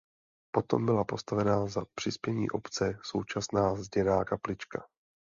Potom 0.51 0.85
byla 0.85 1.03
postavena 1.03 1.67
za 1.67 1.85
přispění 1.95 2.49
obce 2.51 2.99
současná 3.03 3.75
zděná 3.75 4.23
kaplička. 4.25 4.85